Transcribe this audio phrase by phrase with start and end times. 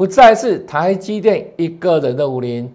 [0.00, 2.72] 不再是台积电一个人的武林，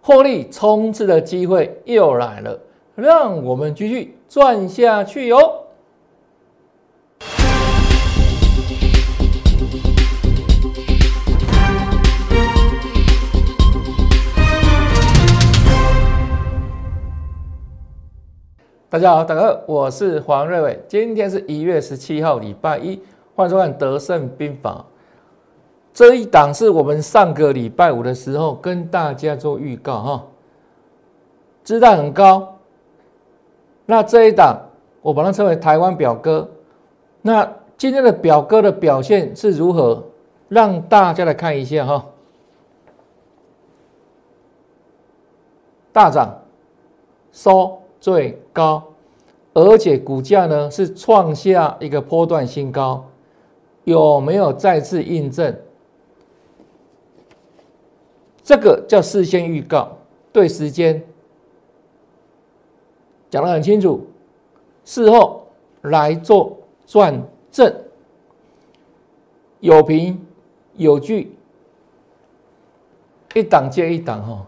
[0.00, 2.56] 获利冲刺的机会又来了，
[2.94, 5.64] 让我们继续赚下去哟。
[18.88, 20.80] 大家好，大家好，我是黄瑞伟。
[20.86, 23.00] 今天是一月十七号，礼拜一，
[23.34, 24.86] 欢迎收看《德胜兵法》。
[25.98, 30.26] 这一档是我们上个礼拜五的时候跟大家做预告哈，
[31.64, 32.56] 姿态很高。
[33.84, 34.56] 那这一档
[35.02, 36.48] 我把它称为台湾表哥。
[37.20, 40.04] 那今天的表哥的表现是如何？
[40.48, 42.06] 让大家来看一下哈，
[45.92, 46.32] 大涨，
[47.32, 47.76] 收。
[48.00, 48.80] 最高，
[49.52, 53.04] 而且股价呢是创下一个波段新高，
[53.82, 55.52] 有没有再次印证？
[58.48, 59.94] 这个叫事先预告，
[60.32, 61.02] 对时间
[63.28, 64.06] 讲得很清楚，
[64.86, 65.46] 事后
[65.82, 67.70] 来做转正，
[69.60, 70.18] 有凭
[70.76, 71.36] 有据，
[73.34, 74.46] 一档接一档哈。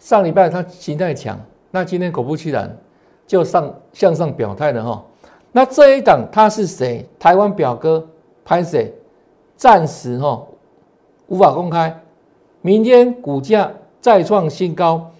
[0.00, 1.38] 上礼拜它形态强。
[1.70, 2.76] 那今天果不其然，
[3.24, 5.04] 就上向上表态了哈。
[5.52, 7.08] 那这一档他是谁？
[7.20, 8.04] 台湾表哥
[8.44, 8.92] 拍谁？
[9.56, 10.44] 暂时哈
[11.28, 12.01] 无法公开。
[12.62, 15.10] 明天股价再创新高，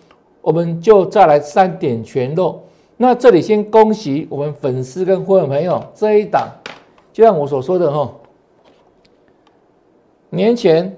[0.40, 2.62] 我们就再来三点全漏。
[2.96, 6.48] 那这里先恭喜我们粉丝跟会员朋友，这一档
[7.12, 8.10] 就像我所说的哈，
[10.30, 10.96] 年前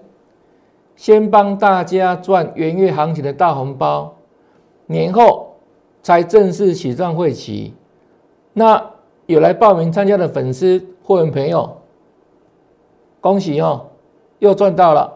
[0.97, 4.15] 先帮大家赚元月行情的大红包。
[4.87, 5.55] 年后
[6.03, 7.73] 才正式起账会期，
[8.53, 8.91] 那
[9.25, 11.79] 有来报名参加的粉丝会员朋友，
[13.23, 13.87] 恭喜哦，
[14.41, 15.14] 又赚到了。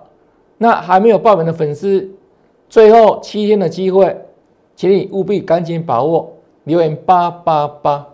[0.59, 2.11] 那还没有报名的粉丝，
[2.69, 4.15] 最后七天的机会，
[4.77, 8.07] 请你务必赶紧把握，留言八八八。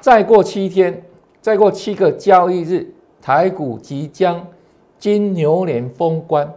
[0.00, 1.04] 再过七天，
[1.40, 2.86] 再过七个交易日，
[3.20, 4.46] 台股即将
[4.98, 6.50] 金牛年封关。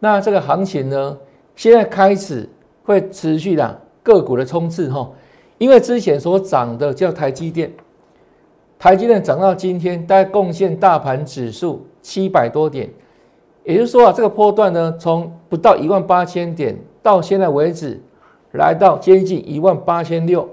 [0.00, 1.16] 那这个行情呢，
[1.54, 2.48] 现在开始。
[2.86, 5.10] 会持续的个股的冲刺哈，
[5.56, 7.72] 因为之前所涨的叫台积电，
[8.78, 12.90] 台积电涨到今天大概贡献大盘指数七百多点，
[13.64, 18.00] 也就是说啊，这个波段呢，从不到一万八千点到现在为止，
[18.52, 20.48] 来到接近一万八千六，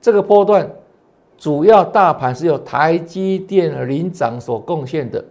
[0.00, 0.68] 这个波段
[1.36, 5.22] 主要大盘是由台积电领涨所贡献的，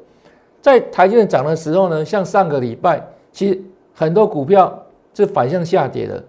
[0.62, 3.60] 在台积电涨的时候呢，像上个礼拜，其实
[3.94, 4.82] 很多股票
[5.14, 6.24] 是反向下跌的。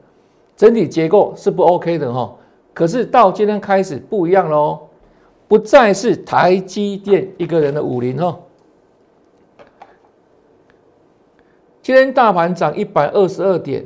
[0.57, 2.33] 整体结构是不 OK 的哈，
[2.73, 4.79] 可是到今天开始不一样喽，
[5.49, 8.39] 不再是台积电一个人的武林哈。
[11.85, 13.85] 今天大盘涨一百二十二点，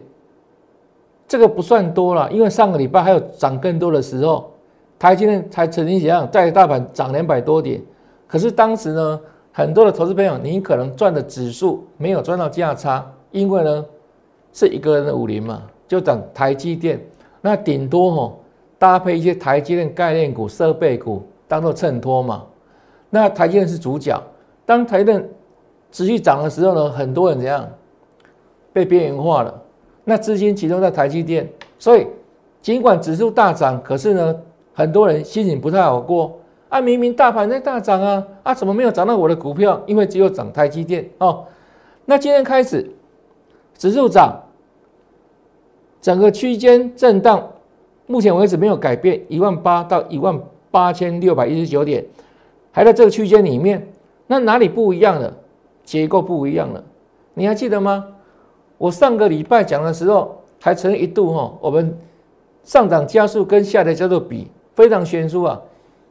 [1.27, 4.53] 这个不算多了，因为上个礼拜还有涨更多的时候，
[5.01, 7.83] 台积电才曾经怎样在大盘涨两百多点，
[8.29, 9.21] 可是当时呢，
[9.51, 13.85] 很多的投资朋友，你可能赚的指数没有赚到价差，因为呢
[14.53, 15.65] 是一个人的武林嘛。
[15.89, 17.05] 就涨台积电，
[17.41, 18.41] 那顶多吼
[18.79, 22.45] 搭配一些台积电概念股、设备股当做衬托嘛。
[23.11, 24.23] 那台积电是主角，
[24.65, 25.29] 当台积电
[25.91, 27.69] 持续涨的时候呢，很多人怎样
[28.79, 29.63] 被边缘化了？
[30.05, 31.49] 那资金集中在台积电，
[31.81, 32.07] 所以
[32.63, 34.37] 尽管指数大涨，可是呢，
[34.73, 36.39] 很多人心情不太好过。
[36.69, 39.83] 啊，明明大盘在大涨啊，啊，怎么没有涨到我的股票？
[39.87, 41.45] 因为只有涨台积电哦。
[42.05, 42.89] 那今天开始
[43.77, 44.45] 指数涨。
[46.01, 47.45] 整个区间震荡，
[48.07, 50.41] 目前为止没有改变，一万八到一万
[50.71, 52.05] 八千六百一十九点，
[52.71, 53.89] 还在这个区间里面。
[54.29, 55.35] 那哪里不一样了？
[55.83, 56.85] 结构不一样了。
[57.35, 58.07] 你还记得吗？
[58.79, 61.97] 我上个礼拜讲的时候，还曾一度哈，我们
[62.63, 65.61] 上涨加速跟下跌加速比非常悬殊啊，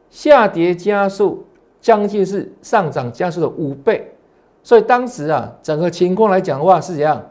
[0.09, 1.44] 下跌加速
[1.81, 4.11] 将近是上涨加速的五倍。
[4.61, 7.23] 所以当时啊，整个情况来讲的话是怎样？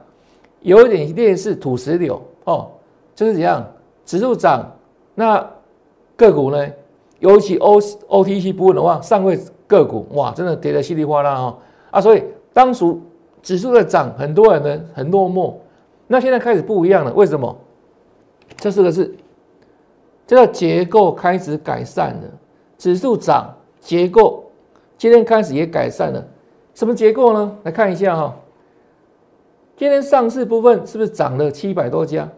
[0.63, 2.21] 有一点劣势土石流。
[2.45, 2.71] 哦，
[3.15, 3.65] 就是怎样，
[4.05, 4.73] 指数涨，
[5.15, 5.45] 那
[6.17, 6.67] 个股呢？
[7.19, 11.59] 尤其 O O T C 部分的话，上位个股哇，真的跌得稀里哗啦哈
[11.91, 12.01] 啊！
[12.01, 12.23] 所以
[12.53, 12.85] 当时
[13.47, 15.55] 指数在涨，很多人呢很落寞。
[16.09, 17.57] 那现在开始不一样了，为什么？
[18.57, 19.15] 这四个字，
[20.27, 22.23] 这个结构开始改善了。
[22.77, 24.51] 指数涨，结构
[24.99, 26.27] 今天开始也改善了。
[26.75, 27.57] 什么结构呢？
[27.63, 28.37] 来看一下哈。
[29.77, 32.29] 今天上市部分是不是涨了七百多家？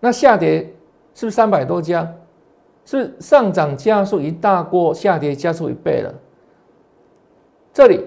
[0.00, 0.70] 那下跌
[1.14, 2.12] 是不是三百多家？
[2.84, 6.14] 是是上涨加速一大过下跌加速一倍了。
[7.72, 8.04] 这里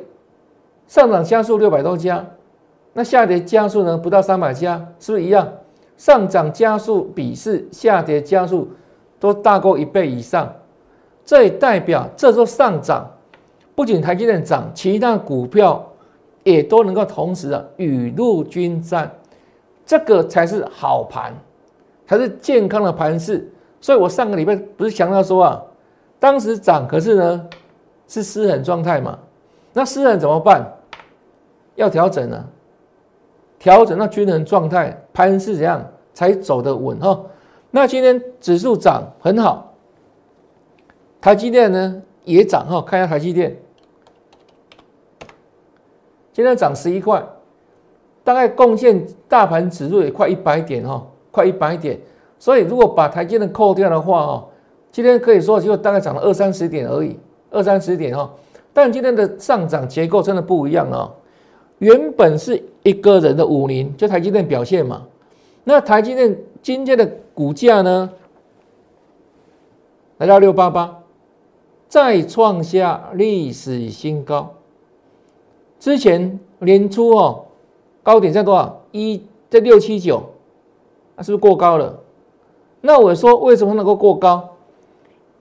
[0.90, 2.26] 上涨加速六百多家，
[2.94, 5.48] 那下跌加速呢不到三百家，是不是一样？
[5.98, 8.68] 上涨加速比是下跌加速
[9.20, 10.52] 都大过一倍以上，
[11.24, 13.08] 这也代表这时候上涨，
[13.76, 15.88] 不仅台积电涨，其他股票
[16.44, 19.12] 也都能够同时啊雨露均沾，
[19.86, 21.32] 这个才是好盘，
[22.08, 23.48] 才是健康的盘势。
[23.80, 25.62] 所以我上个礼拜不是强调说啊，
[26.20, 27.46] 当时涨，可是呢
[28.08, 29.20] 是失衡状态嘛，
[29.74, 30.66] 那失衡怎么办？
[31.80, 32.46] 要调整呢？
[33.58, 37.20] 调整到均衡状态，盘是怎样才走得稳哈？
[37.72, 39.74] 那今天指数涨很好，
[41.22, 43.58] 台积电呢也涨哈，看一下台积电，
[46.34, 47.24] 今天涨十一块，
[48.24, 52.00] 大概贡献大盘指数也快一百点哈，快一百点。
[52.38, 54.48] 所以如果把台积电扣掉的话哈，
[54.92, 57.18] 今天可以说就大概涨了二三十点而已，
[57.52, 58.30] 二三十点哈。
[58.74, 61.12] 但今天的上涨结构真的不一样哦。
[61.80, 65.08] 原本是一个人的五零，就台积电表现嘛。
[65.64, 68.10] 那台积电今天的股价呢，
[70.18, 71.00] 来到六八八，
[71.88, 74.54] 再创下历史新高。
[75.80, 77.46] 之前年初哦，
[78.04, 78.82] 高点在多少？
[78.92, 80.22] 一在六七九，
[81.16, 81.98] 那是不是过高了？
[82.82, 84.50] 那我说为什么能够过高？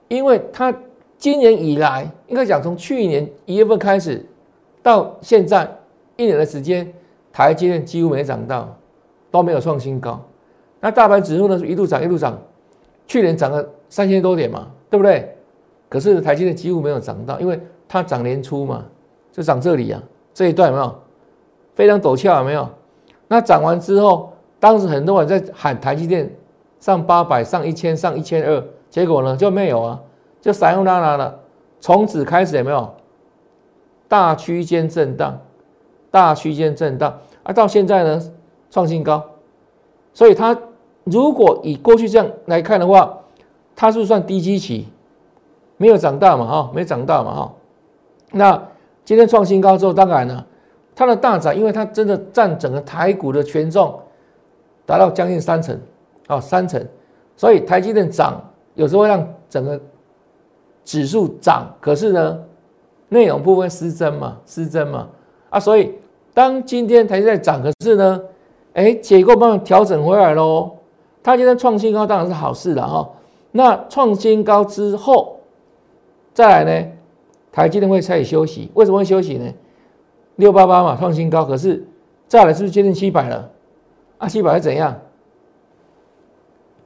[0.07, 0.73] 因为它
[1.17, 4.25] 今年以来，应该讲从去年一月份开始
[4.81, 5.78] 到现在。
[6.19, 6.91] 一年的时间，
[7.31, 8.77] 台积电几乎没涨到，
[9.31, 10.21] 都没有创新高。
[10.81, 12.37] 那大盘指数呢，一路涨一路涨，
[13.07, 15.33] 去年涨了三千多点嘛，对不对？
[15.87, 17.57] 可是台积电几乎没有涨到，因为
[17.87, 18.83] 它涨年初嘛，
[19.31, 20.93] 就涨这里啊，这一段有没有？
[21.73, 22.67] 非常陡峭，有没有？
[23.29, 26.29] 那涨完之后，当时很多人在喊台积电
[26.81, 29.99] 上八百、上一千、上一千二，结果呢就没有啊，
[30.41, 31.39] 就散用拉拉了。
[31.79, 32.93] 从此开始有没有
[34.09, 35.39] 大区间震荡？
[36.11, 38.21] 大区间震荡啊，到现在呢
[38.71, 39.23] 创新高，
[40.13, 40.57] 所以它
[41.03, 43.17] 如果以过去这样来看的话，
[43.75, 44.87] 它是算低基期，
[45.77, 47.53] 没有长大嘛哈，没长大嘛哈。
[48.31, 48.61] 那
[49.05, 50.45] 今天创新高之后，当然呢，
[50.95, 53.99] 它的大涨，因为它真的占整个台股的权重
[54.85, 55.79] 达到将近三成
[56.27, 56.85] 啊，三成，
[57.35, 58.39] 所以台积电涨
[58.75, 59.79] 有时候让整个
[60.83, 62.39] 指数涨，可是呢，
[63.07, 65.07] 内容部分失真嘛，失真嘛。
[65.49, 65.93] 啊，所以
[66.33, 68.21] 当今天台积电涨，可是呢，
[68.73, 70.71] 哎，结构慢慢调整回来喽。
[71.21, 73.09] 它今天创新高当然是好事了哈。
[73.51, 75.39] 那创新高之后，
[76.33, 76.87] 再来呢，
[77.51, 78.71] 台积电会开始休息。
[78.73, 79.51] 为什么会休息呢？
[80.37, 81.85] 六八八嘛，创新高，可是
[82.27, 83.49] 再来是不是接近七百了？
[84.19, 84.97] 啊，七百会怎样？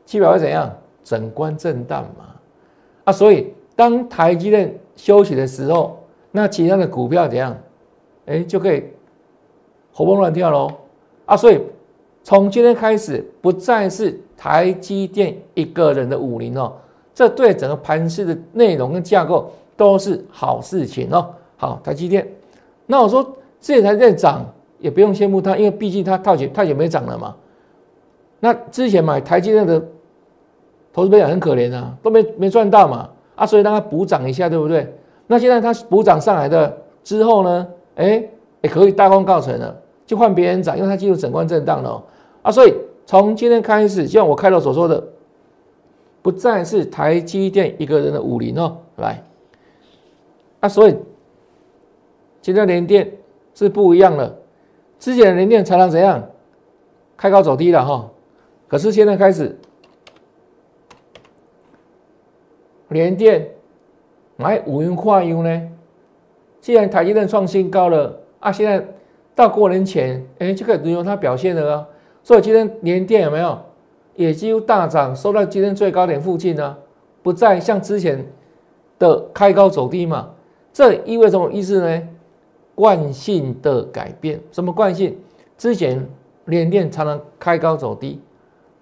[0.05, 0.73] 七百会怎样？
[1.03, 2.25] 整关震荡嘛。
[3.03, 5.99] 啊，所以当台积电休息的时候，
[6.31, 7.55] 那其他的股票怎样？
[8.25, 8.83] 哎，就可以
[9.93, 10.71] 活蹦乱跳喽
[11.25, 11.35] 啊！
[11.35, 11.59] 所以
[12.23, 16.71] 从今天开始，不再是台积电一个人的武林哦，
[17.13, 21.29] 这对整个盘市的内容跟架构都是好事情哦。
[21.57, 22.27] 好，台积电，
[22.85, 24.45] 那我说这台在涨，
[24.79, 27.35] 也不用羡慕它，因为毕竟它太久太久没涨了嘛。
[28.39, 29.81] 那之前买台积电的
[30.91, 34.93] 投资朋友很可怜啊，都没没赚到嘛啊，所以让它补涨一下，对不对？
[35.27, 37.67] 那现在它补涨上来的之后呢？
[37.95, 38.27] 哎，
[38.61, 42.03] 也可以大功告成了，就换别人涨，因为它进入整关震荡了
[42.41, 42.75] 啊，所以
[43.05, 45.03] 从今天开始，就像我开头所说的，
[46.21, 49.23] 不再是台积电一个人的武林哦，来，
[50.61, 50.95] 啊，所以
[52.41, 53.11] 今天连电
[53.53, 54.35] 是不一样了，
[54.97, 56.23] 之前的连电才能怎样，
[57.15, 58.09] 开高走低了哈，
[58.67, 59.57] 可是现在开始
[62.89, 63.49] 连电
[64.35, 65.69] 买五元跨优呢？
[66.63, 68.81] 既然台积电创新高了啊，现在
[69.35, 71.87] 到过年前，哎，就可以轮由它表现了啊。
[72.23, 73.59] 所以今天连电有没有
[74.15, 76.77] 也几乎大涨，收到今天最高点附近呢？
[77.21, 78.25] 不再像之前
[78.97, 80.29] 的开高走低嘛？
[80.71, 82.07] 这意味着什么意思呢？
[82.75, 84.39] 惯性的改变。
[84.49, 85.17] 什么惯性？
[85.57, 86.07] 之前
[86.45, 88.21] 连电常常开高走低，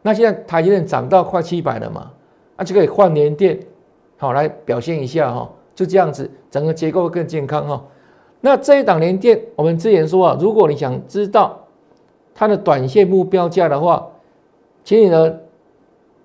[0.04, 2.12] 那现在台积电涨到快七百了嘛？
[2.58, 3.60] 那就可以换连电，
[4.18, 5.50] 好来表现一下哈。
[5.74, 7.84] 就这样子，整个结构更健康哈。
[8.42, 11.58] 那这一档连电，我们之前说啊，如果你想知道
[12.36, 14.08] 它的短线目标价的话，
[14.84, 15.34] 请你呢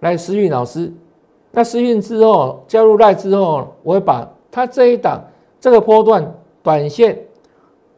[0.01, 0.93] 来私讯老师。
[1.53, 5.25] 那私讯之后加入赖之后，我会把它这一档
[5.61, 7.19] 这个波段短线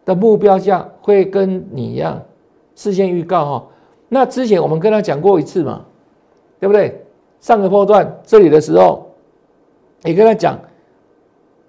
[0.05, 2.21] 的目标价会跟你一样
[2.75, 3.67] 事先预告哈。
[4.09, 5.85] 那之前我们跟他讲过一次嘛，
[6.61, 7.05] 对不对？
[7.41, 9.09] 上个波段这里的时候
[10.03, 10.59] 也跟他讲。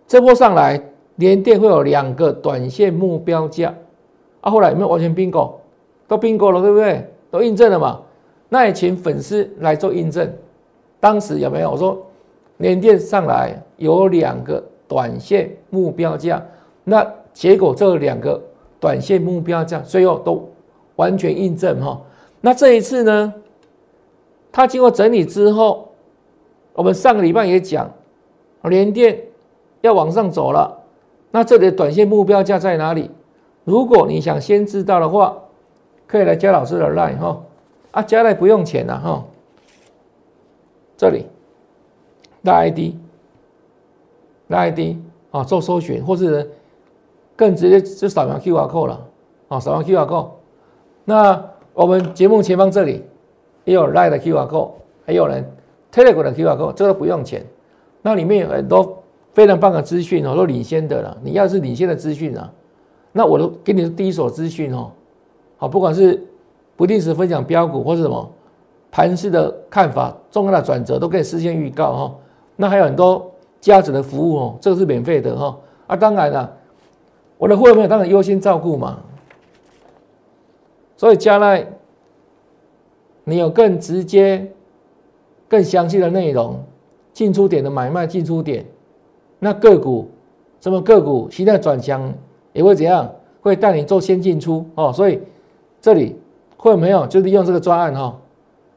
[0.09, 0.81] 这波上来
[1.17, 3.71] 联电会有两个短线目标价
[4.41, 5.51] 啊，后来有没有完全 bingo？
[6.07, 7.07] 都 bingo 了，对不对？
[7.29, 8.01] 都印证了嘛？
[8.49, 10.27] 那也请粉丝来做印证。
[10.99, 11.95] 当时有没有我说
[12.57, 16.43] 联电上来有两个短线目标价？
[16.83, 18.41] 那结果这两个
[18.79, 20.49] 短线目标价最后都
[20.95, 22.01] 完全印证哈。
[22.41, 23.31] 那这一次呢，
[24.51, 25.87] 它经过整理之后，
[26.73, 27.87] 我们上个礼拜也讲，
[28.63, 29.15] 联电
[29.81, 30.79] 要往上走了。
[31.31, 33.11] 那这里的短线目标价在哪里？
[33.63, 35.37] 如果你想先知道的话，
[36.07, 37.41] 可以来加老师的 line 哈。
[37.91, 39.23] 啊，加 line 不用钱的哈。
[40.97, 41.25] 这里，
[42.41, 42.95] 拉 ID，
[44.47, 44.97] 拉 ID
[45.31, 46.49] 啊，做搜寻，或是
[47.35, 49.07] 更直接就扫描 QR code 了
[49.47, 50.29] 啊，扫描 QR code。
[51.05, 51.43] 那
[51.73, 53.05] 我们节目前方这里
[53.65, 54.71] 也有 line 的 QR code，
[55.05, 55.47] 还有人
[55.91, 57.45] Telegram 的 QR code，这个不用钱。
[58.01, 58.98] 那里面有很多
[59.33, 61.17] 非常棒的资讯哦，都领先的了。
[61.23, 62.51] 你要是领先的资讯啊，
[63.11, 64.91] 那我都给你第一手资讯哦。
[65.57, 66.21] 好，不管是
[66.75, 68.31] 不定时分享标股或是什么。
[68.91, 72.15] 盘势的看法，重要的转折都可以事先预告哈。
[72.55, 73.31] 那还有很多
[73.61, 75.55] 价值的服务哦，这个是免费的哈。
[75.85, 76.51] 啊，当然了，
[77.37, 78.99] 我的会员当然优先照顾嘛。
[80.97, 81.67] 所以将来
[83.23, 84.51] 你有更直接、
[85.47, 86.59] 更详细的内容，
[87.13, 88.65] 进出点的买卖、进出点，
[89.39, 90.09] 那个股
[90.61, 92.13] 什么个股现在转强
[92.53, 93.09] 也会怎样？
[93.41, 94.91] 会带你做先进出哦。
[94.91, 95.21] 所以
[95.81, 96.15] 这里
[96.57, 98.15] 会没有就利用这个专案哈。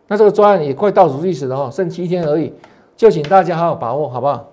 [0.06, 2.52] 那这个专案也快倒数计时了哦，剩七天而已，
[2.96, 4.48] 就请大家好好把握，好不好？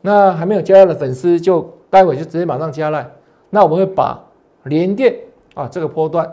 [0.00, 3.08] 那还没有加的粉丝，就待会就直接马上加来。
[3.50, 4.18] 那我们会把
[4.64, 5.14] 连电
[5.54, 6.28] 啊这个波段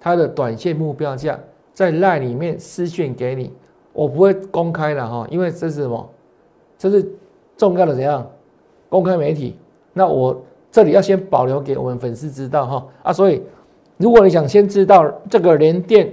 [0.00, 1.38] 它的短线目标价
[1.72, 3.52] 在赖里面私讯给你，
[3.92, 6.10] 我不会公开的哈，因为这是什么？
[6.76, 7.08] 这是
[7.58, 8.26] 重要的怎样？
[8.88, 9.54] 公开媒体。
[9.92, 10.40] 那我
[10.72, 13.42] 这里要先保留给我们粉丝知道哈啊，所以
[13.98, 16.10] 如果你想先知道这个连电。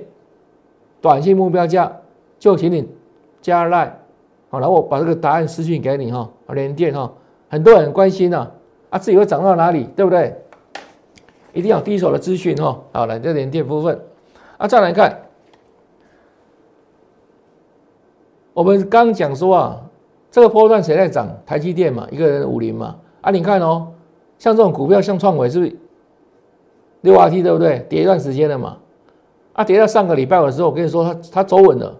[1.02, 1.92] 短信目标价
[2.40, 2.90] 就请你
[3.40, 3.96] 加赖，
[4.50, 7.14] 好，然后我把这个答案私信给你哈，连电哈，
[7.48, 8.50] 很多人关心呐，
[8.90, 10.36] 啊，自己会涨到哪里，对不对？
[11.54, 14.00] 一定要第一手的资讯哈，好，来这连电部分，
[14.58, 15.16] 啊，再来看，
[18.54, 19.82] 我们刚讲说啊，
[20.36, 21.30] 这个波段谁在涨？
[21.46, 23.88] 台积电嘛，一个人五零嘛，啊，你看哦，
[24.38, 25.74] 像这种股票，像创伟是不是
[27.00, 27.86] 六 R T 对不对？
[27.88, 28.78] 跌一段时间了嘛。
[29.54, 31.96] 啊，跌到上个礼拜的时候，我跟你说，它它走稳了，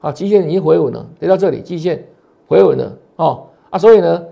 [0.00, 2.06] 啊，基线已经回稳了，跌到这里，基线
[2.46, 4.24] 回稳了，哦，啊，所以呢，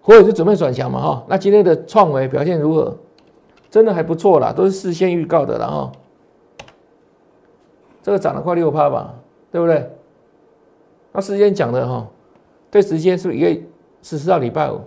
[0.00, 2.96] 回稳就准备转强嘛，哈，那今天的创维表现如何？
[3.68, 5.92] 真的还不错啦，都是事先预告的了，哈，
[8.00, 9.12] 这个涨了快六趴吧，
[9.50, 9.90] 对不对？
[11.10, 12.06] 那事先讲的哈，
[12.72, 13.60] 这时间是不是一个
[14.00, 14.80] 十四号礼拜五？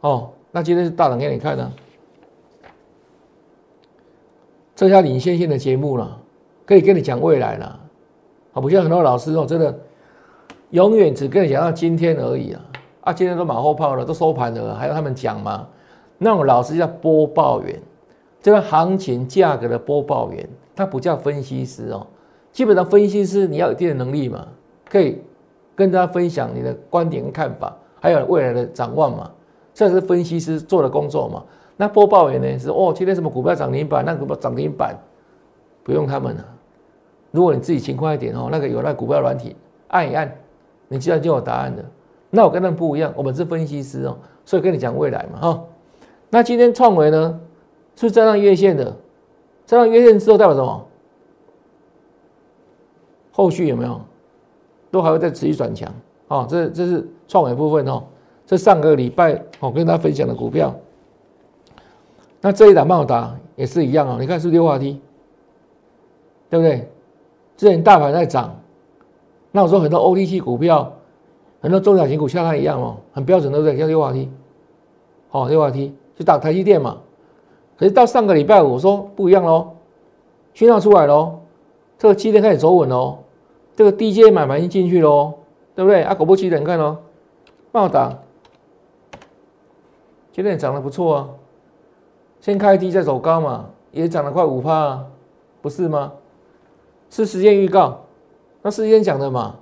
[0.00, 1.72] 哦，那今天是大涨给你看呢。
[4.74, 6.18] 这下领先性的节目了，
[6.66, 7.80] 可以跟你讲未来了，
[8.52, 9.78] 啊，不像很多老师哦，真的
[10.70, 12.60] 永远只跟你讲到今天而已啊，
[13.02, 15.68] 啊，今天都马后炮了，都收盘了，还要他们讲吗？
[16.18, 17.80] 那种老师叫播报员，
[18.40, 22.04] 这个行情价格的播报员，他不叫分析师哦。
[22.50, 24.48] 基本上分析师你要有一定的能力嘛，
[24.88, 25.22] 可以
[25.82, 29.28] 跟大家分享你的观点跟看法，还有未来的展望嘛，
[29.74, 31.42] 这是分析师做的工作嘛。
[31.76, 32.56] 那播报员呢？
[32.56, 34.04] 是哦，今天什么股票涨停板？
[34.04, 34.96] 那个股票涨停板
[35.82, 36.44] 不用他们了。
[37.32, 39.56] 如果你自己勤快一点哦，那个有那股票软体
[39.88, 40.32] 按一按，
[40.86, 41.84] 你自然就有答案的。
[42.30, 45.64] 那我跟他们不一样，我们是分析师哦，所以跟你讲未来嘛哈。
[46.30, 47.40] 那今天创维呢，
[47.96, 48.84] 是站上月线的，
[49.66, 50.86] 站上月线之后代表什么？
[53.32, 54.00] 后续有没有？
[54.92, 55.92] 都还会再持续转强
[56.28, 56.46] 啊。
[56.48, 58.04] 这这是创维部分哦。
[58.46, 60.72] 这上个礼拜我跟大家分享的股票。
[62.40, 65.00] 那这一档茂达也是一样哦，你看是六化 T，
[66.50, 66.88] 对不对？
[67.56, 68.56] 之前大盘在涨，
[69.52, 70.92] 那我说很多 OTC 股票，
[71.60, 73.78] 很多中小型股像它一样哦，很标准，对不对？
[73.78, 74.28] 像六化 T，
[75.28, 76.98] 好，六化 T 就打台积电嘛。
[77.78, 79.68] 可是到上个礼拜五，我说不一样喽，
[80.52, 81.38] 讯号出来喽，
[81.96, 83.18] 这个基天开始走稳喽，
[83.74, 85.32] 这个低阶买盘已经进去喽，
[85.74, 86.02] 对不对？
[86.02, 86.98] 啊，果不其然，看哦，
[87.72, 88.18] 茂达
[90.32, 91.28] 今天涨得不错啊。
[92.40, 95.06] 先开低再走高嘛，也涨了快五趴，
[95.60, 96.12] 不是吗？
[97.08, 98.04] 是时间预告，
[98.62, 99.56] 那时间讲的嘛，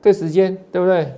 [0.00, 1.12] 对时间对不对？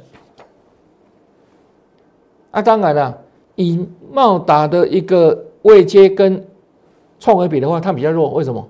[2.50, 3.18] 啊，当然了，
[3.54, 6.44] 以茂达的一个位阶跟
[7.20, 8.68] 创维比的话，它比较弱，为什么？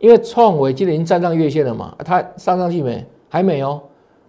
[0.00, 3.06] 因为创维今天已经站上月线了嘛，它上上去没？
[3.28, 3.80] 还没哦，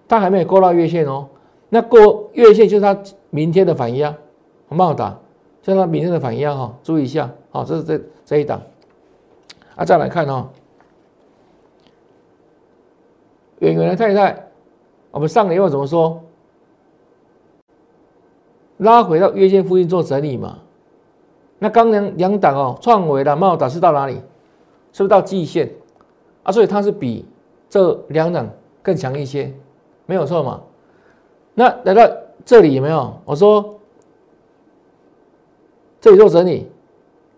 [0.07, 1.27] 它还没有过到月线哦。
[1.69, 2.95] 那过月线就是它
[3.29, 4.13] 明天的反压，
[4.67, 5.17] 茂达，
[5.63, 8.61] 像它明天的反应哈，注意一下，好，这是这这一档，
[9.75, 10.49] 啊，再来看哦，
[13.59, 14.47] 远远的太太，
[15.11, 16.21] 我们上个月怎么说？
[18.77, 20.59] 拉回到月线附近做整理嘛？
[21.59, 24.19] 那刚两两档哦，创维的茂达是到哪里？
[24.93, 25.71] 是不是到季线
[26.43, 26.51] 啊？
[26.51, 27.25] 所以它是比
[27.69, 28.49] 这两档
[28.81, 29.53] 更强一些，
[30.05, 30.61] 没有错嘛？
[31.53, 32.09] 那来到
[32.45, 33.13] 这里有没有？
[33.25, 33.79] 我说
[35.99, 36.67] 这里做整理，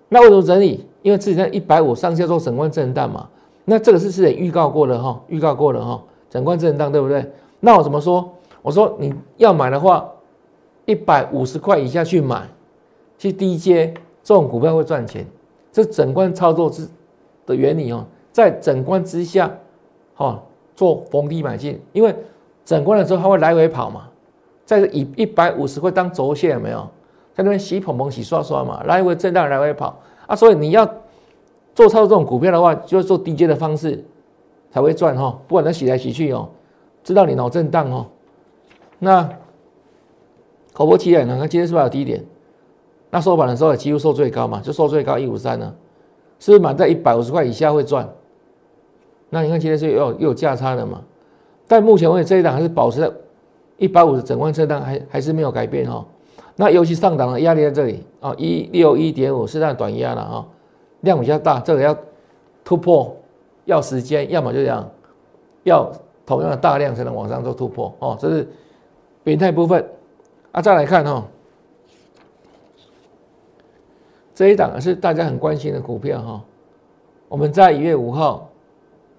[0.09, 0.85] 那为什么整理？
[1.01, 3.27] 因为之前一百五上下做整关震荡嘛。
[3.65, 7.31] 那这个是之前预告过的哈，预告过的哈，整关震荡对不对？
[7.59, 8.31] 那我怎么说？
[8.61, 10.09] 我说你要买的话。
[10.85, 12.45] 一百五十块以下去买，
[13.17, 15.25] 去低阶这种股票会赚钱。
[15.71, 16.85] 这整关操作是
[17.45, 19.51] 的原理哦，在整关之下，
[20.15, 20.41] 哈，
[20.75, 22.15] 做逢低买进，因为
[22.65, 24.07] 整关的时候它会来回跑嘛，
[24.65, 26.87] 在以一百五十块当轴线有没有？
[27.33, 30.85] 在那边洗捧捧洗刷刷嘛，来回震荡来回跑啊，所以你要
[31.73, 34.03] 做操作这种股票的话，就要做低阶的方式
[34.71, 36.49] 才会赚哈，不管它洗来洗去哦，
[37.03, 38.07] 知道你脑震荡哦，
[38.99, 39.29] 那。
[40.75, 41.37] 口播期待呢？
[41.37, 42.25] 看今天是不是有低点？
[43.11, 45.71] 那收盘的时候也几乎收最高嘛，就收最高一五三呢，
[46.43, 48.05] 是不是满在一百五十块以下会赚？
[49.29, 51.01] 那你看今天是又又有价差了嘛？
[51.69, 53.09] 但目前为止这一档还是保持在
[53.77, 56.05] 一百五十整关震荡，还还是没有改变哈。
[56.57, 60.45] 那尤其上档的压力在这里啊，一六一点五是在短压了哈，
[60.99, 61.97] 量比较大，这个要
[62.65, 63.15] 突破
[63.63, 64.85] 要时间，要么就这样，
[65.63, 65.89] 要
[66.25, 68.45] 同样的大量才能往上做突破哦，这是
[69.23, 69.81] 变态部分。
[70.51, 71.25] 啊，再来看哈，
[74.35, 76.41] 这一档是大家很关心的股票哈。
[77.27, 78.49] 我们在一月五号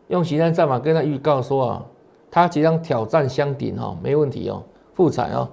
[0.09, 1.87] 用实战战法跟他预告说啊，
[2.31, 4.63] 它即将挑战箱顶哈，没问题哦，
[4.95, 5.49] 复彩哦。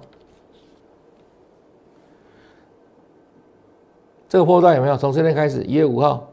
[4.28, 4.96] 这个波段有没有？
[4.96, 6.28] 从这天开始，一月五号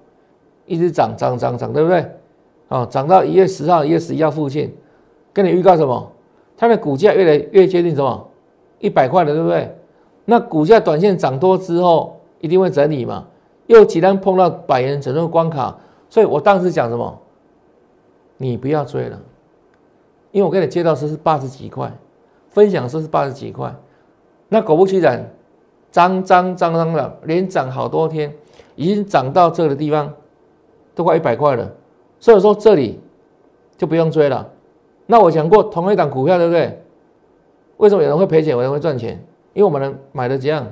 [0.66, 2.06] 一直涨涨涨涨，对不对？
[2.70, 4.74] 啊，涨到一月十号、一月十一号附近，
[5.34, 6.12] 跟你预告什么？
[6.56, 8.28] 它的股价越来越接近什么？
[8.80, 9.76] 一百块了，对不对？
[10.26, 13.28] 那股价短线涨多之后，一定会整理嘛？
[13.68, 15.78] 又几单碰到百元整数关卡，
[16.10, 17.20] 所以我当时讲什么？
[18.38, 19.20] 你不要追了，
[20.32, 21.92] 因为我给你接到时是八十几块，
[22.50, 23.76] 分享时是八十几块，
[24.48, 25.30] 那果不其然，
[25.92, 28.34] 涨涨涨涨了，连涨好多天，
[28.76, 30.14] 已经涨到这个地方，
[30.96, 31.70] 都快一百块了。
[32.20, 33.00] 所以说这里
[33.78, 34.50] 就不用追了。
[35.06, 36.82] 那我讲过同一档股票，对不对？
[37.78, 39.24] 为什么有人会赔钱，有人会赚钱？
[39.54, 40.66] 因为我们能买的这样，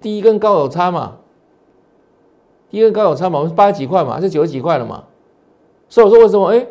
[0.00, 1.16] 第一根高有差嘛，
[2.70, 5.04] 第一根高有差嘛，我们是八十几块嘛，还是九十几块了嘛？
[5.88, 6.46] 所以我说为什么？
[6.48, 6.66] 哎，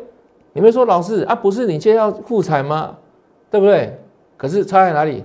[0.52, 2.96] 你们说老师啊，不是你今天要复产吗？
[3.50, 3.98] 对不对？
[4.36, 5.24] 可是差在哪里？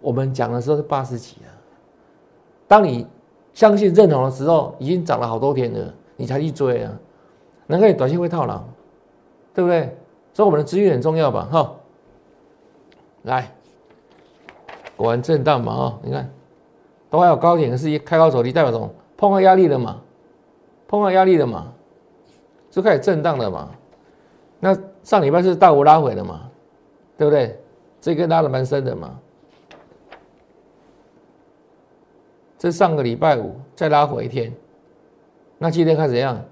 [0.00, 1.48] 我们讲的时候是八十几啊，
[2.68, 3.06] 当你
[3.52, 6.92] 相信认同的时候，已经涨了好多天了，你才去追啊，
[7.66, 8.62] 难怪你短线会套牢，
[9.54, 9.96] 对不对？
[10.32, 11.48] 所以我们的资源很重要吧？
[11.50, 11.74] 哈。
[13.22, 13.50] 来，
[14.96, 15.98] 果然震荡嘛哈！
[16.02, 16.30] 你看，
[17.14, 18.90] 都还有高点，是一开高走低，代表什么？
[19.16, 20.00] 碰到压力了嘛？
[20.88, 21.72] 碰到压力了嘛？
[22.70, 23.70] 就开始震荡了嘛？
[24.58, 26.50] 那上礼拜是大幅拉回的嘛？
[27.16, 27.56] 对不对？
[28.00, 29.16] 这根拉的蛮深的嘛？
[32.58, 34.52] 这上个礼拜五再拉回一天，
[35.56, 36.42] 那今天看怎样？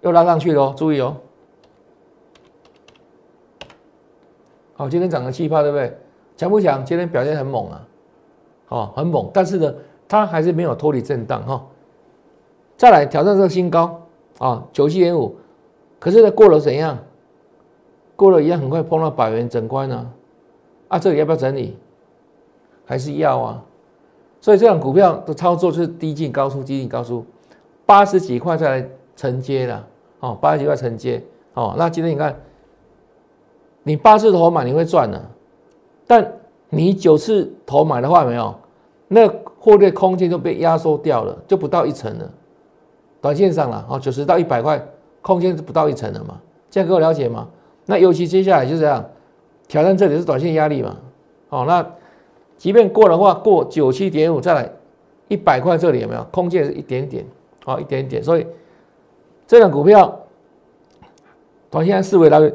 [0.00, 1.16] 又拉上去了哦，注意哦。
[4.74, 5.96] 好，今天涨了气泡，对不对？
[6.36, 6.84] 强不强？
[6.84, 7.86] 今天表现很猛啊，
[8.68, 9.30] 哦，很猛。
[9.32, 9.74] 但是呢，
[10.08, 11.64] 它还是没有脱离震荡哈。
[12.76, 14.00] 再来挑战这个新高
[14.38, 15.36] 啊，九七点五。
[15.98, 16.98] 可是呢，过了怎样？
[18.14, 20.10] 过了一样，很快碰到百元整关呢。
[20.88, 21.76] 啊，这里要不要整理？
[22.84, 23.64] 还是要啊。
[24.40, 27.24] 所以这样股票的操作是低进高出，低进高出，
[27.84, 29.86] 八十几块再来承接了。
[30.20, 31.22] 哦，八十几块承接。
[31.54, 32.34] 哦，那今天你看。
[33.88, 35.30] 你八次头买你会赚的，
[36.08, 36.32] 但
[36.76, 38.54] 你九次头买的话，没有，
[39.08, 39.26] 那
[39.58, 42.30] 获利空间就被压缩掉了，就不到一成了。
[43.20, 44.80] 短线上了哦，九十到一百块，
[45.22, 46.38] 空间是不到一成了嘛？
[46.70, 47.48] 这样各位了解吗？
[47.86, 49.04] 那尤其接下来就这样，
[49.66, 50.96] 挑战这里是短线压力嘛？
[51.48, 51.84] 哦，那
[52.56, 54.70] 即便过的话，过九七点五再来
[55.28, 56.64] 一百块，这里有没有空间？
[56.64, 57.24] 是一点点，
[57.64, 58.22] 好一点点。
[58.22, 58.46] 所以
[59.46, 60.20] 这档股票
[61.70, 62.52] 短线思维来回。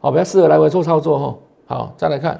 [0.00, 1.34] 好，比较适合来回做操作哈。
[1.66, 2.38] 好，再来看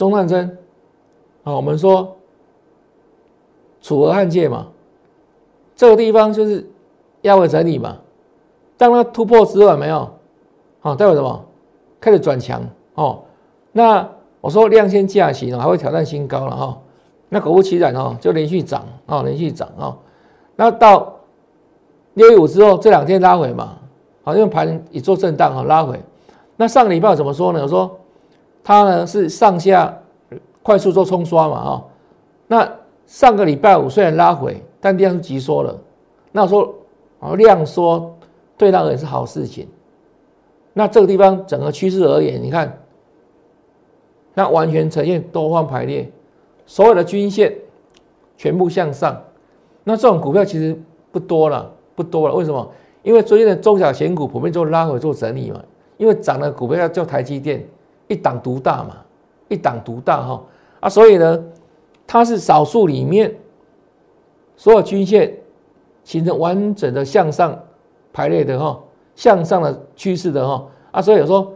[0.00, 0.56] 中探针。
[1.44, 2.16] 啊，我们说
[3.82, 4.66] 楚河汉界嘛，
[5.76, 6.66] 这个地方就是
[7.20, 7.98] 压回整理嘛。
[8.78, 10.10] 当它突破之后，没有？
[10.80, 11.44] 好，代表什么？
[12.00, 12.62] 开始转强。
[12.94, 13.20] 哦。
[13.72, 14.08] 那
[14.40, 16.78] 我说量先价行还会挑战新高了哈。
[17.28, 19.94] 那果不其然哦，就连续涨啊，连续涨啊。
[20.56, 21.14] 那到
[22.14, 23.76] 六月五之后这两天拉回嘛，
[24.22, 26.00] 好，因为盘也做震荡哈，拉回。
[26.56, 27.60] 那上个礼拜怎么说呢？
[27.62, 27.99] 我说
[28.62, 29.96] 它呢是上下
[30.62, 31.84] 快速做冲刷嘛啊。
[32.46, 32.72] 那
[33.06, 35.76] 上个礼拜五虽然拉回，但量是急缩了。
[36.32, 36.74] 那我说
[37.18, 38.16] 啊，量缩
[38.56, 39.68] 对那个也是好事情。
[40.72, 42.78] 那这个地方整个趋势而言，你看，
[44.34, 46.10] 那完全呈现多方排列。
[46.66, 47.52] 所有的均线
[48.36, 49.20] 全部向上，
[49.82, 52.34] 那这种股票其实不多了，不多了。
[52.34, 52.70] 为什么？
[53.02, 55.60] 因为最近的中小型股普遍做拉回做整理嘛。
[55.96, 57.66] 因为涨的股票要叫台积电
[58.10, 58.96] 一党独大嘛，
[59.46, 60.42] 一党独大哈
[60.80, 61.44] 啊，所以呢，
[62.08, 63.32] 它是少数里面
[64.56, 65.32] 所有均线
[66.02, 67.56] 形成完整的向上
[68.12, 68.78] 排列的哈，
[69.14, 71.52] 向上的趋势的哈啊，所以有说，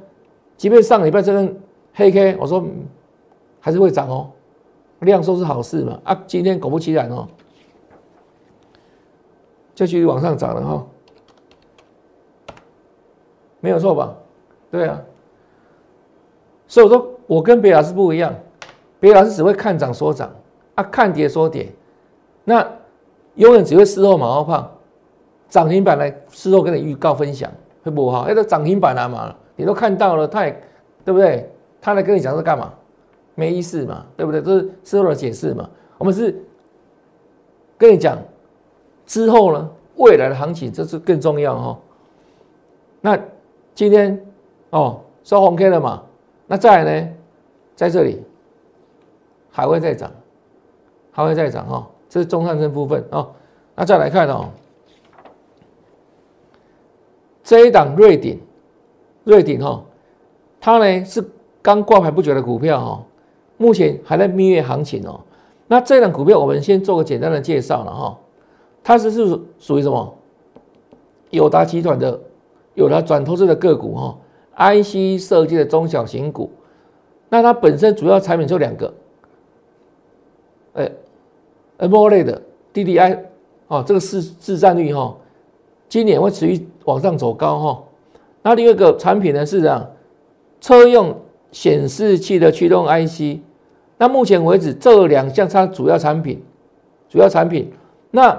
[0.57, 1.61] 即便上礼拜这根
[1.93, 2.64] 黑 K，我说
[3.59, 4.31] 还是会涨哦。
[5.01, 6.01] 量缩是好事嘛？
[6.05, 7.27] 啊，今天果不其然哦，
[9.75, 10.87] 就继续往上涨了哈，
[13.61, 14.14] 没有错吧？
[14.71, 15.03] 对啊，
[16.75, 18.35] 所以我说我跟别老师不一样，
[18.99, 20.29] 别老师只会看涨说涨
[20.75, 21.73] 啊，看跌说跌，
[22.43, 22.69] 那
[23.37, 24.69] 永远只会事后马后炮，
[25.49, 27.49] 涨停板来事后跟你预告分享
[27.85, 28.23] 会不好？
[28.23, 30.63] 哎，都涨停板了嘛，你都看到了，他也
[31.05, 31.49] 对不对？
[31.81, 32.75] 他来跟你讲是干嘛？
[33.37, 34.43] 没意思嘛，对不对？
[34.43, 35.71] 这是事后的解释嘛。
[35.97, 36.37] 我们是
[37.79, 38.19] 跟你讲
[39.07, 41.79] 之后呢，未来的行情这是更重要哈。
[43.01, 43.17] 那
[43.77, 44.21] 今天
[44.71, 46.03] 哦收红 K 了嘛？
[46.55, 47.09] 那再呢，
[47.75, 48.23] 在这里
[49.51, 50.09] 还会再涨，
[51.11, 51.90] 还会再涨哈。
[52.09, 53.33] 这是中上升部分哦。
[53.75, 54.51] 那再来看哦，
[57.43, 58.40] 这一档瑞鼎，
[59.25, 59.83] 瑞鼎哈，
[60.61, 61.29] 它呢是
[61.61, 63.05] 刚挂牌不久的股票哈。
[63.57, 65.23] 目前还在蜜月行情哦，
[65.67, 68.17] 那这档股票我们先做个简单的介绍了哈，
[68.85, 70.17] 它是是属于什么？
[71.31, 72.21] 友达集团的
[72.75, 74.17] 友达转投资的个股哈
[74.57, 76.51] ，IC 设计的中小型股，
[77.29, 78.95] 那它本身主要产品就两个，
[80.75, 80.90] 哎
[81.79, 83.19] ，AMOLED 的 DDI
[83.69, 85.17] 哦，这个市市占率哈，
[85.88, 87.85] 今年会持续往上走高哈，
[88.43, 89.90] 那另外一个产品呢是这样，
[90.61, 91.17] 车用。
[91.55, 93.38] 显示器的驱动 IC，
[93.97, 96.43] 那目前为止这两项它主要产品，
[97.09, 97.71] 主要产品，
[98.11, 98.37] 那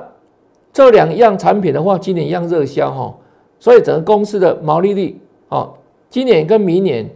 [0.74, 3.16] 这两样产品的话，今年一样热销哈，
[3.58, 5.76] 所以整个公司的毛利率哦，
[6.16, 7.10] 今年跟明年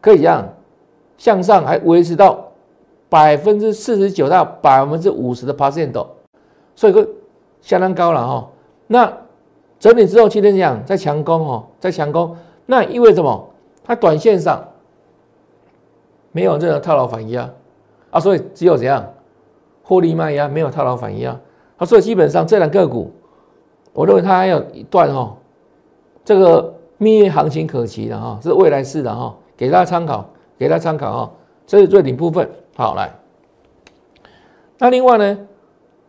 [0.00, 0.48] 可以样
[1.16, 2.52] 向上，还维持到
[3.08, 5.92] 百分之四十九到百分之五十的 percent，
[6.76, 7.04] 所以说
[7.60, 8.48] 相当高了哈。
[8.86, 9.12] 那
[9.80, 13.50] 整理之后，今天讲在强攻哦，在强攻，那意味什么？
[13.82, 14.64] 它短线上。
[16.30, 17.50] 没有任何套牢反压啊，
[18.12, 19.04] 啊所以只有怎样
[19.82, 21.36] 获利卖压，没有套牢反压
[21.76, 23.10] 啊，所以基本上这两个股，
[23.92, 25.36] 我认为它还有一段哈，
[26.24, 31.32] 这个蜜月行情可期的哈，是未来式的哈，给大家参考，给大家参考哈，
[31.66, 32.48] 这是最顶部分。
[32.76, 33.10] 好来，
[34.78, 35.38] 那另外呢，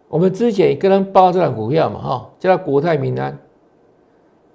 [0.07, 3.37] 我们之前跟他们报这档股票嘛哈，叫它国泰民安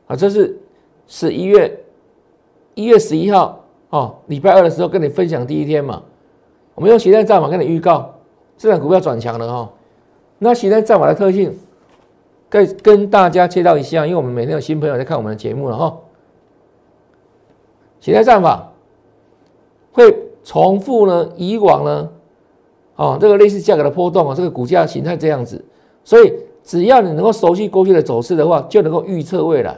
[0.09, 0.61] 啊，这是
[1.07, 1.81] 十一月
[2.75, 3.61] 一月十一号。
[3.91, 6.03] 哦，礼拜二的时候跟你分享第一天嘛，
[6.75, 8.13] 我们用形态战法跟你预告，
[8.59, 9.71] 这档股票转强了哈。
[10.39, 11.57] 那形态战法的特性，
[12.49, 15.97] 跟跟大家介绍一下，因为我们每天有新朋友在看我们的节目了哈。
[18.05, 18.71] 形态战法
[19.93, 22.11] 会重复呢以往呢，
[22.97, 25.65] 哦，这个类似价格的波动啊，这个股价形态这样子，
[26.05, 26.31] 所以
[26.63, 29.75] 只要你能够熟悉过去的走势的话，就能够预测未来。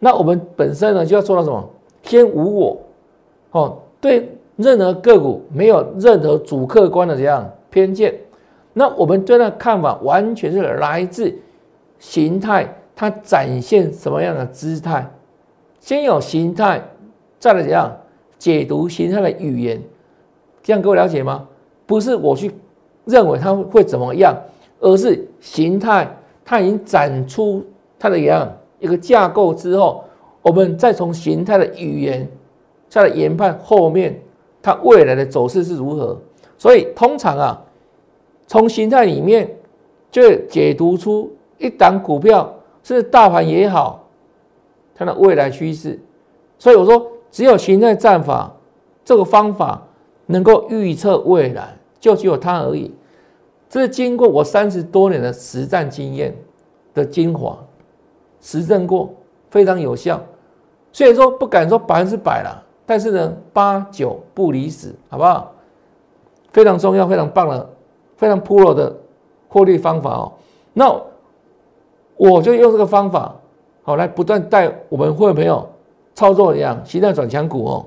[0.00, 1.70] 那我们本身呢就要做到什么？
[2.02, 2.76] 天无我。
[3.52, 8.12] 哦，对任何个股没有任何主客观的这样偏见，
[8.72, 11.32] 那我们对那看法完全是来自
[12.00, 15.08] 形态，它展现什么样的姿态，
[15.78, 16.82] 先有形态，
[17.44, 17.94] 再来怎样
[18.38, 19.78] 解读形态的语言，
[20.62, 21.46] 这样各位了解吗？
[21.84, 22.50] 不是我去
[23.04, 24.34] 认为它会怎么样，
[24.80, 26.10] 而是形态
[26.42, 27.62] 它已经展出
[27.98, 30.04] 它的样一个架构之后，
[30.40, 32.26] 我们再从形态的语言。
[32.88, 34.18] 在研判后面
[34.62, 36.18] 它未来的走势是如何，
[36.56, 37.62] 所以通常啊，
[38.46, 39.54] 从形态里面
[40.10, 44.08] 就解读出一档股票是大盘也好，
[44.94, 46.00] 它的未来趋势。
[46.58, 48.54] 所以我说，只有形态战法
[49.04, 49.82] 这个方法
[50.26, 52.94] 能够预测未来，就只有它而已。
[53.68, 56.32] 这是经过我三十多年的实战经验
[56.94, 57.58] 的精华，
[58.40, 59.12] 实证过，
[59.50, 60.22] 非常有效。
[60.92, 62.62] 虽然说不敢说百分之百了。
[62.86, 65.52] 但是呢，八九不离十，好不好？
[66.52, 67.70] 非常重要，非常棒的，
[68.18, 68.94] 非常 pro 的
[69.48, 70.32] 获利方法哦。
[70.74, 70.94] 那
[72.16, 73.34] 我就用这个方法，
[73.82, 75.66] 好来不断带我们会员朋友
[76.14, 77.86] 操作一样，形态转强股哦。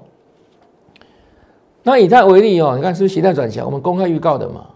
[1.83, 3.65] 那以它为例哦，你看是不是形态转强？
[3.65, 4.67] 我们公开预告的嘛，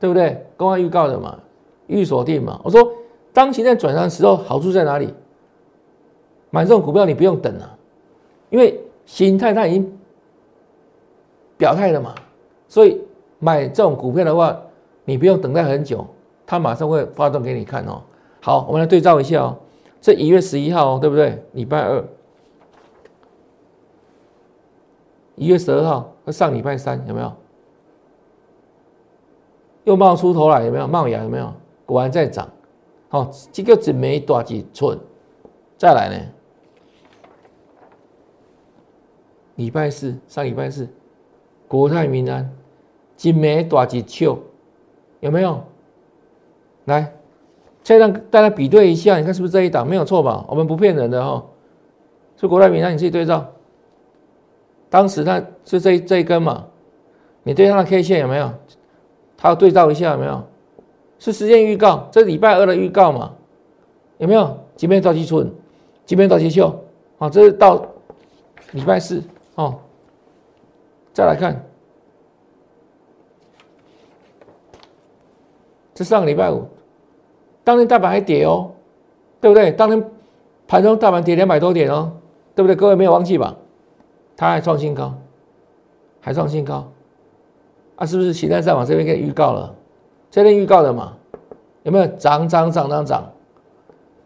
[0.00, 0.44] 对不对？
[0.56, 1.38] 公开预告的嘛，
[1.86, 2.58] 预锁定嘛。
[2.64, 2.90] 我说，
[3.32, 5.12] 当形态转强的时候，好处在哪里？
[6.48, 7.76] 买这种股票你不用等了，
[8.48, 9.98] 因为形态它已经
[11.58, 12.14] 表态了嘛，
[12.68, 12.98] 所以
[13.38, 14.58] 买这种股票的话，
[15.04, 16.06] 你不用等待很久，
[16.46, 18.00] 它马上会发动给你看哦。
[18.40, 19.56] 好，我们来对照一下哦，
[20.00, 21.42] 这一月十一号哦，对不对？
[21.52, 22.02] 礼拜二，
[25.36, 27.32] 一月十二号和上礼拜三有没有？
[29.84, 30.88] 又冒出头来有没有？
[30.88, 31.52] 冒芽有没有？
[31.84, 32.48] 果然在涨，
[33.08, 34.98] 好，这个只没多几寸，
[35.78, 36.16] 再来呢？
[39.54, 40.88] 礼拜四，上礼拜四，
[41.68, 42.50] 国泰民安，
[43.14, 44.38] 金梅大吉秋，
[45.20, 45.62] 有没有？
[46.86, 47.12] 来，
[47.82, 49.88] 再让大家比对一下，你看是不是这一档？
[49.88, 50.44] 没有错吧？
[50.48, 51.44] 我们不骗人的哈。
[52.36, 53.46] 是国泰民安，你自己对照。
[54.88, 56.66] 当时它是这这一根嘛？
[57.42, 58.50] 你对它的 K 线有没有？
[59.36, 60.42] 它要对照一下有没有？
[61.18, 63.32] 是时间预告，这礼拜二的预告嘛？
[64.18, 64.58] 有没有？
[64.76, 65.50] 即便到期春，
[66.04, 66.74] 即便到期秋，
[67.18, 67.86] 好，这是到
[68.72, 69.22] 礼拜四。
[69.54, 69.78] 哦，
[71.14, 71.64] 再来看，
[75.94, 76.66] 这上个礼拜五，
[77.64, 78.70] 当天大盘还跌哦，
[79.40, 79.72] 对不对？
[79.72, 80.10] 当天
[80.68, 82.12] 盘中大盘跌两百多点哦，
[82.54, 82.76] 对不对？
[82.76, 83.56] 各位没有忘记吧？
[84.36, 85.14] 它还创新高，
[86.20, 86.86] 还创新高，
[87.96, 88.32] 啊，是不是？
[88.32, 89.74] 形态上往这边给你预告了，
[90.30, 91.14] 这边预告的嘛？
[91.84, 93.32] 有没有涨涨涨涨涨？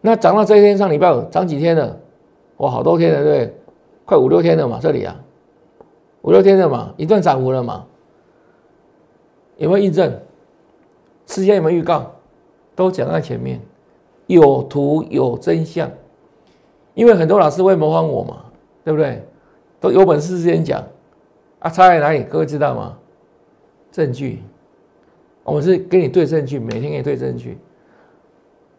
[0.01, 1.97] 那涨到这一天上礼拜五涨几天了？
[2.57, 3.55] 哇，好多天了，对不对？
[4.03, 5.15] 快五六天了嘛，这里啊，
[6.23, 7.85] 五六天了嘛，一段涨幅了嘛，
[9.57, 10.11] 有没有印证？
[11.27, 12.11] 事先有没有预告？
[12.75, 13.61] 都讲在前面，
[14.27, 15.89] 有图有真相。
[16.93, 18.37] 因为很多老师会模仿我嘛，
[18.83, 19.23] 对不对？
[19.81, 20.81] 都有本事之前讲，
[21.59, 22.23] 啊，差在哪里？
[22.23, 22.97] 各位知道吗？
[23.91, 24.41] 证据，
[25.43, 27.57] 我们是给你对证据，每天给你对证据，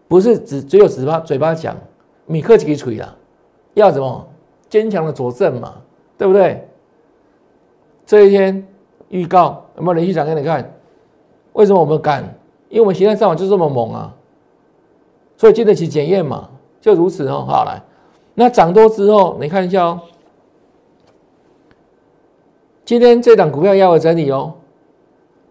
[0.06, 1.76] 不是只只有嘴巴嘴巴讲，
[2.24, 3.14] 米克几锤啊，
[3.74, 4.26] 要什么？
[4.70, 5.74] 坚强的佐证嘛，
[6.16, 6.66] 对不对？
[8.06, 8.66] 这一天
[9.08, 10.72] 预告有没有连续涨给你看？
[11.52, 12.22] 为什么我们敢？
[12.70, 14.14] 因为我们现在上网就这么猛啊，
[15.36, 16.48] 所以经得起检验嘛，
[16.80, 17.44] 就如此哦。
[17.46, 17.82] 好来，
[18.34, 20.00] 那涨多之后，你看一下哦。
[22.84, 24.54] 今天这档股票要有整理哦，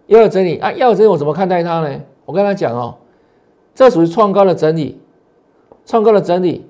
[0.07, 0.57] 要有整理。
[0.57, 2.01] 啊，要有整理，我怎么看待它呢？
[2.25, 2.95] 我跟他讲哦，
[3.73, 4.99] 这属于创高的整理，
[5.85, 6.65] 创高的整理，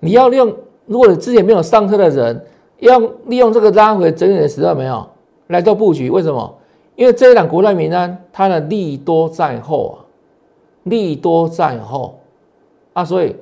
[0.00, 0.54] 你要利用。
[0.86, 2.44] 如果你之前没有上车的人，
[2.78, 5.08] 要利用这个拉回整理的时候，没有？
[5.46, 6.54] 来做布局，为什么？
[6.94, 10.04] 因为这一档国泰民安，它的利多在后啊，
[10.84, 12.20] 利多在后。
[12.92, 13.34] 啊，所以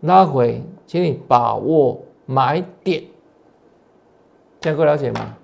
[0.00, 3.02] 拉回，请你把握买点，
[4.66, 5.36] 这样够了解吗？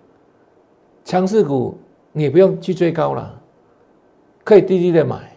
[1.04, 1.78] 强势股
[2.10, 3.40] 你也不用去追高了，
[4.42, 5.36] 可以低低的买，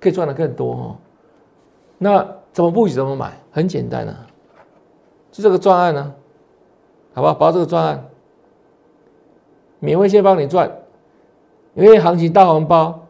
[0.00, 0.96] 可以赚的更多哦。
[1.98, 2.94] 那怎么布局？
[2.94, 3.38] 怎么买？
[3.50, 4.26] 很简单啊。
[5.30, 6.14] 就这个专案呢，
[7.12, 8.08] 好吧，包这个专案，
[9.80, 10.74] 免费先帮你赚，
[11.74, 13.06] 因为行情大红包，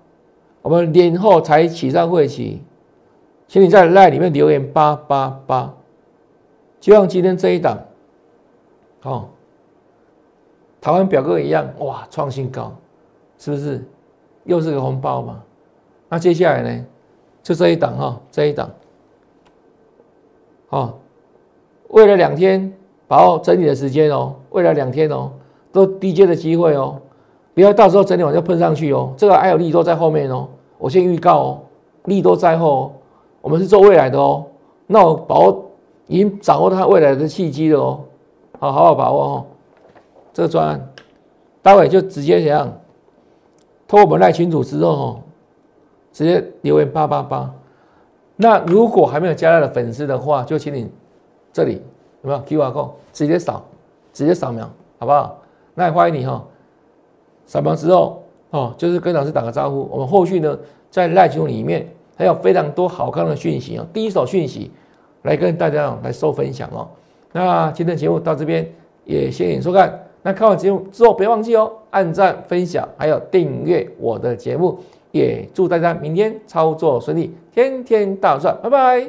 [0.61, 2.61] 我们年后才起上会期，
[3.47, 5.73] 请你在赖里面留言八八八，
[6.81, 7.79] 就像今天这一档，
[9.05, 9.29] 哦，
[10.87, 12.73] 台湾表哥一样，哇，创新高，
[13.39, 13.85] 是不是？
[14.45, 15.43] 又是个红包嘛？
[16.09, 16.85] 那接下来呢？
[17.43, 18.71] 就这一档哈，这一档，
[20.69, 20.95] 哦。
[21.89, 22.73] 为了两天
[23.09, 25.33] 把握整理的时间哦，为了两天哦，
[25.73, 26.97] 都低阶的机会哦，
[27.53, 29.13] 不要到时候整理完就喷上去哦。
[29.17, 30.47] 这个还有利多在后面哦，
[30.79, 31.61] 我先预告哦，
[32.05, 32.95] 利多在后，
[33.41, 34.47] 我们是做未来的哦。
[34.87, 35.69] 那我把握
[36.07, 38.01] 已经掌握它未来的契机了哦，
[38.61, 39.47] 好好好把握哦。
[40.37, 40.89] 这个专案，
[41.63, 42.71] 待会就直接怎样，
[43.89, 45.21] 通过我们赖群主之后哦，
[46.13, 47.51] 直接留言八八八。
[48.37, 50.91] 那如果还没有加入的粉丝的话，就请你。
[51.55, 51.81] 这里
[52.21, 52.91] 有没有 Q R code？
[53.15, 53.65] 直接扫，
[54.13, 55.39] 直接扫描，好不好？
[55.73, 56.45] 那也欢迎你哈。
[57.47, 59.89] 扫描之后哦，就是跟老师打个招呼。
[59.91, 60.59] 我们后续呢，
[60.91, 64.71] 在赖群里面还有非常多好看的讯息啊，第一手讯息
[65.23, 66.87] 来跟大家来收分享哦。
[67.33, 68.71] 那今天节目到这边，
[69.07, 70.06] 也谢谢你收看。
[70.27, 74.77] 那看完节目之后，别忘记哦，按赞、分享，还有订阅我的节目。
[75.13, 79.09] 也祝大家明天操作顺利，天天大赚，拜拜。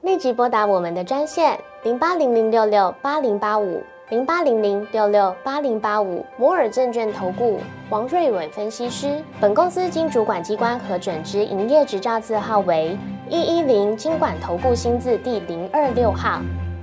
[0.00, 7.58] 立即拨打我们的专线零八零零六六八零八五零八零零六六八零八五摩尔证券投顾
[7.90, 9.22] 王瑞伟分析师。
[9.38, 12.96] 本公司经主管机关核准之营业执照字号为
[13.28, 16.40] 一一零金管投顾新字第零二六号。